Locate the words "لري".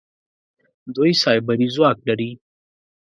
2.07-2.31